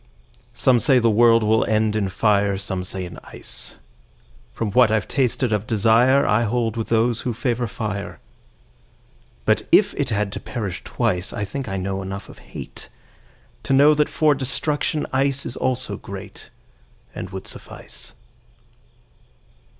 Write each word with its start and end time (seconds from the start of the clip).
SOME 0.55 0.79
say 0.79 0.97
the 0.97 1.11
world 1.11 1.43
will 1.43 1.63
end 1.65 1.95
in 1.95 2.09
fire, 2.09 2.57
Some 2.57 2.83
say 2.83 3.05
in 3.05 3.19
ice. 3.23 3.75
From 4.51 4.71
what 4.71 4.89
I've 4.89 5.07
tasted 5.07 5.53
of 5.53 5.67
desireI 5.67 6.47
hold 6.47 6.75
with 6.75 6.89
those 6.89 7.21
who 7.21 7.35
favor 7.35 7.67
fire. 7.67 8.19
But 9.45 9.67
if 9.71 9.93
it 9.93 10.09
had 10.09 10.31
to 10.31 10.39
perish 10.39 10.83
twice,I 10.83 11.45
think 11.45 11.69
I 11.69 11.77
know 11.77 12.01
enough 12.01 12.29
of 12.29 12.39
hateTo 12.51 12.89
know 13.69 13.93
that 13.93 14.09
for 14.09 14.33
destruction 14.33 15.05
iceIs 15.13 15.55
also 15.55 15.99
greatAnd 15.99 17.31
would 17.31 17.45
suffice. 17.47 18.13